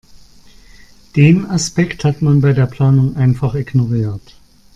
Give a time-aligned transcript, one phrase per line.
[1.15, 4.35] Den Aspekt hat man bei der Planung einfach ignoriert.